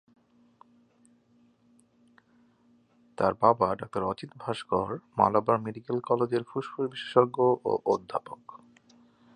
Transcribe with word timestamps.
তার 3.17 3.33
বাবা 3.33 3.67
ডাক্তার 3.75 4.03
অজিত 4.03 4.31
ভাস্কর 4.39 4.89
মালাবার 5.17 5.57
মেডিকেল 5.59 5.97
কলেজের 5.99 6.43
ফুসফুস 6.43 6.85
বিশেষজ্ঞ 6.91 7.37
ও 7.65 7.71
অধ্যাপক। 7.85 8.41